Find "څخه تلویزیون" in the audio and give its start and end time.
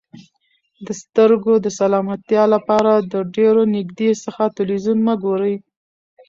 4.23-4.99